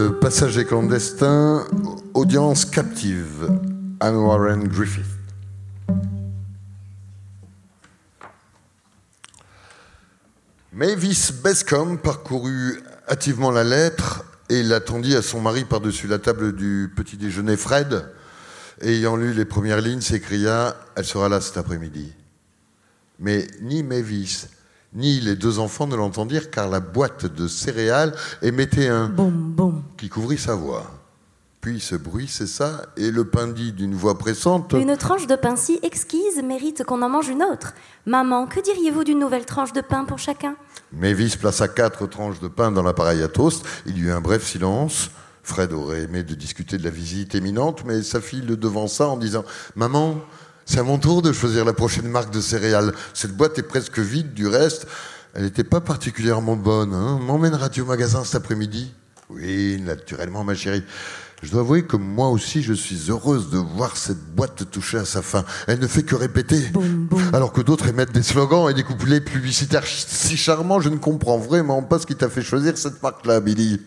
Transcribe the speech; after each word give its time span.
De 0.00 0.08
passager 0.08 0.64
clandestin, 0.64 1.66
audience 2.14 2.64
captive. 2.64 3.50
Anne 4.00 4.16
Warren 4.16 4.66
Griffith. 4.66 5.04
Mavis 10.72 11.32
Bescom 11.44 11.98
parcourut 11.98 12.82
hâtivement 13.10 13.50
la 13.50 13.62
lettre 13.62 14.24
et 14.48 14.62
l'attendit 14.62 15.14
à 15.16 15.20
son 15.20 15.42
mari 15.42 15.66
par-dessus 15.66 16.06
la 16.06 16.18
table 16.18 16.56
du 16.56 16.90
petit 16.96 17.18
déjeuner. 17.18 17.58
Fred, 17.58 18.10
ayant 18.80 19.16
lu 19.16 19.34
les 19.34 19.44
premières 19.44 19.82
lignes, 19.82 20.00
s'écria 20.00 20.76
Elle 20.96 21.04
sera 21.04 21.28
là 21.28 21.42
cet 21.42 21.58
après-midi. 21.58 22.10
Mais 23.18 23.46
ni 23.60 23.82
Mavis, 23.82 24.48
ni 24.94 25.20
les 25.20 25.36
deux 25.36 25.58
enfants 25.58 25.86
ne 25.86 25.96
l'entendirent 25.96 26.50
car 26.50 26.68
la 26.68 26.80
boîte 26.80 27.26
de 27.26 27.46
céréales 27.46 28.14
émettait 28.42 28.88
un 28.88 29.08
boum 29.08 29.52
boum 29.52 29.82
qui 29.96 30.08
couvrit 30.08 30.38
sa 30.38 30.54
voix. 30.54 30.90
Puis 31.60 31.78
ce 31.78 31.94
bruit 31.94 32.26
cessa 32.26 32.86
et 32.96 33.10
le 33.10 33.26
pain 33.26 33.46
dit 33.46 33.72
d'une 33.72 33.94
voix 33.94 34.16
pressante 34.16 34.72
Une 34.72 34.96
tranche 34.96 35.26
de 35.26 35.36
pain 35.36 35.56
si 35.56 35.78
exquise 35.82 36.42
mérite 36.42 36.84
qu'on 36.84 37.02
en 37.02 37.10
mange 37.10 37.28
une 37.28 37.42
autre. 37.42 37.74
Maman, 38.06 38.46
que 38.46 38.60
diriez-vous 38.60 39.04
d'une 39.04 39.18
nouvelle 39.18 39.44
tranche 39.44 39.74
de 39.74 39.82
pain 39.82 40.04
pour 40.04 40.18
chacun? 40.18 40.56
Mavis 40.90 41.36
plaça 41.36 41.68
quatre 41.68 42.06
tranches 42.06 42.40
de 42.40 42.48
pain 42.48 42.72
dans 42.72 42.82
l'appareil 42.82 43.22
à 43.22 43.28
toast. 43.28 43.62
Il 43.84 43.98
y 43.98 44.02
eut 44.02 44.10
un 44.10 44.22
bref 44.22 44.46
silence. 44.46 45.10
Fred 45.42 45.74
aurait 45.74 46.02
aimé 46.02 46.22
de 46.22 46.34
discuter 46.34 46.78
de 46.78 46.84
la 46.84 46.90
visite 46.90 47.34
éminente, 47.34 47.84
mais 47.84 48.02
sa 48.02 48.22
fille 48.22 48.42
le 48.42 48.56
devança 48.56 49.06
en 49.08 49.18
disant 49.18 49.44
Maman, 49.76 50.16
c'est 50.70 50.78
à 50.78 50.84
mon 50.84 50.98
tour 50.98 51.20
de 51.20 51.32
choisir 51.32 51.64
la 51.64 51.72
prochaine 51.72 52.06
marque 52.06 52.32
de 52.32 52.40
céréales. 52.40 52.92
Cette 53.12 53.36
boîte 53.36 53.58
est 53.58 53.64
presque 53.64 53.98
vide, 53.98 54.34
du 54.34 54.46
reste. 54.46 54.86
Elle 55.34 55.42
n'était 55.42 55.64
pas 55.64 55.80
particulièrement 55.80 56.54
bonne. 56.54 56.94
Hein 56.94 57.18
M'emmèneras-tu 57.26 57.80
au 57.80 57.86
magasin 57.86 58.22
cet 58.22 58.36
après-midi 58.36 58.94
Oui, 59.30 59.82
naturellement, 59.84 60.44
ma 60.44 60.54
chérie. 60.54 60.84
Je 61.42 61.50
dois 61.50 61.62
avouer 61.62 61.82
que 61.86 61.96
moi 61.96 62.28
aussi, 62.28 62.62
je 62.62 62.72
suis 62.72 63.06
heureuse 63.08 63.50
de 63.50 63.58
voir 63.58 63.96
cette 63.96 64.24
boîte 64.36 64.70
toucher 64.70 64.98
à 64.98 65.04
sa 65.04 65.22
fin. 65.22 65.44
Elle 65.66 65.80
ne 65.80 65.88
fait 65.88 66.04
que 66.04 66.14
répéter. 66.14 66.60
Boum, 66.68 67.06
boum. 67.06 67.20
Alors 67.32 67.52
que 67.52 67.62
d'autres 67.62 67.88
émettent 67.88 68.12
des 68.12 68.22
slogans 68.22 68.70
et 68.70 68.74
des 68.74 68.84
couplets 68.84 69.20
publicitaires 69.20 69.84
si 69.84 70.36
charmants, 70.36 70.80
je 70.80 70.88
ne 70.88 70.98
comprends 70.98 71.38
vraiment 71.38 71.82
pas 71.82 71.98
ce 71.98 72.06
qui 72.06 72.14
t'a 72.14 72.28
fait 72.28 72.42
choisir 72.42 72.78
cette 72.78 73.02
marque-là, 73.02 73.40
Billy. 73.40 73.80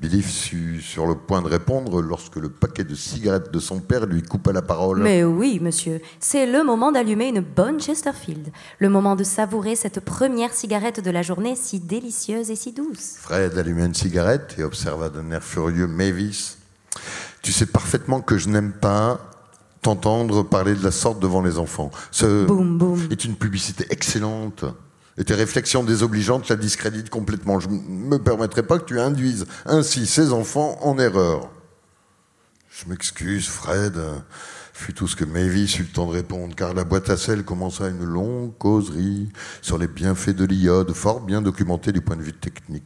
Billy 0.00 0.22
fut 0.22 0.80
sur 0.80 1.08
le 1.08 1.16
point 1.16 1.42
de 1.42 1.48
répondre 1.48 2.00
lorsque 2.00 2.36
le 2.36 2.48
paquet 2.48 2.84
de 2.84 2.94
cigarettes 2.94 3.52
de 3.52 3.58
son 3.58 3.80
père 3.80 4.06
lui 4.06 4.22
coupa 4.22 4.52
la 4.52 4.62
parole. 4.62 5.02
Mais 5.02 5.24
oui, 5.24 5.58
monsieur, 5.60 6.00
c'est 6.20 6.46
le 6.46 6.62
moment 6.62 6.92
d'allumer 6.92 7.28
une 7.28 7.40
bonne 7.40 7.80
Chesterfield. 7.80 8.52
Le 8.78 8.88
moment 8.90 9.16
de 9.16 9.24
savourer 9.24 9.74
cette 9.74 9.98
première 9.98 10.52
cigarette 10.54 11.00
de 11.00 11.10
la 11.10 11.22
journée 11.22 11.56
si 11.56 11.80
délicieuse 11.80 12.48
et 12.52 12.54
si 12.54 12.72
douce. 12.72 13.16
Fred 13.18 13.58
alluma 13.58 13.86
une 13.86 13.94
cigarette 13.94 14.54
et 14.56 14.62
observa 14.62 15.08
d'un 15.08 15.32
air 15.32 15.42
furieux 15.42 15.88
Mavis. 15.88 16.58
Tu 17.42 17.50
sais 17.50 17.66
parfaitement 17.66 18.20
que 18.20 18.38
je 18.38 18.48
n'aime 18.48 18.72
pas 18.72 19.20
t'entendre 19.82 20.44
parler 20.44 20.76
de 20.76 20.84
la 20.84 20.92
sorte 20.92 21.18
devant 21.18 21.42
les 21.42 21.58
enfants. 21.58 21.90
Ce 22.12 22.46
Boum, 22.46 22.78
boum. 22.78 23.08
est 23.10 23.24
une 23.24 23.34
publicité 23.34 23.84
excellente. 23.90 24.64
Et 25.18 25.24
tes 25.24 25.34
réflexions 25.34 25.82
désobligeantes 25.82 26.48
la 26.48 26.56
discréditent 26.56 27.10
complètement. 27.10 27.58
Je 27.58 27.68
ne 27.68 27.74
me 27.74 28.18
permettrai 28.18 28.62
pas 28.62 28.78
que 28.78 28.84
tu 28.84 29.00
induises 29.00 29.46
ainsi 29.66 30.06
ces 30.06 30.32
enfants 30.32 30.78
en 30.80 30.96
erreur. 30.98 31.50
Je 32.70 32.88
m'excuse, 32.88 33.48
Fred, 33.48 34.00
fut 34.72 34.94
tout 34.94 35.08
ce 35.08 35.16
que 35.16 35.24
Mavis 35.24 35.78
eut 35.80 35.82
le 35.82 35.88
temps 35.88 36.06
de 36.06 36.12
répondre, 36.12 36.54
car 36.54 36.72
la 36.72 36.84
boîte 36.84 37.10
à 37.10 37.16
sel 37.16 37.44
commença 37.44 37.88
une 37.88 38.04
longue 38.04 38.56
causerie 38.58 39.28
sur 39.60 39.76
les 39.76 39.88
bienfaits 39.88 40.30
de 40.36 40.44
l'iode, 40.44 40.92
fort 40.92 41.20
bien 41.20 41.42
documentée 41.42 41.90
du 41.90 42.00
point 42.00 42.16
de 42.16 42.22
vue 42.22 42.32
technique. 42.32 42.84